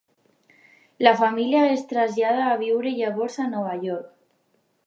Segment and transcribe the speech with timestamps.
[1.07, 4.13] La família es trasllada a viure llavors a Nova York.